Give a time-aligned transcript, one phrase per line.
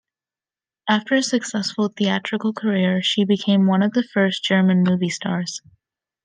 [0.89, 5.61] After a successful theatrical career, she became one of the first German movie stars.